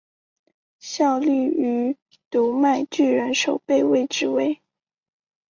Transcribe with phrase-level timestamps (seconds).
[0.79, 1.95] 效力于
[2.31, 4.59] 读卖巨人守备位置为。